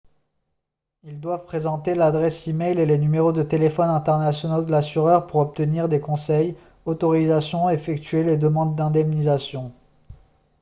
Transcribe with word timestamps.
ils 1.03 1.19
doivent 1.19 1.45
présenter 1.45 1.93
l'adresse 1.93 2.49
e-mail 2.49 2.79
et 2.79 2.87
les 2.87 2.97
numéros 2.97 3.31
de 3.33 3.43
téléphone 3.43 3.89
internationaux 3.91 4.63
de 4.63 4.71
l'assureur 4.71 5.27
pour 5.27 5.41
obtenir 5.41 5.87
des 5.89 6.01
conseils/autorisations 6.01 7.69
et 7.69 7.75
effectuer 7.75 8.23
les 8.23 8.37
demandes 8.37 8.75
d'indemnisation 8.75 9.71